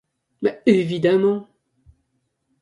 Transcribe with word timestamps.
Mais 0.41 0.63
évidemment! 0.65 1.47